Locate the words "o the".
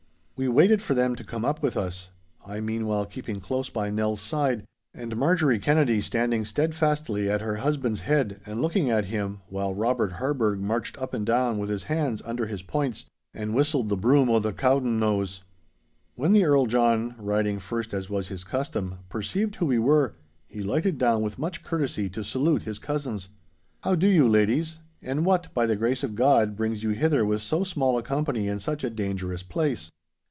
14.31-14.51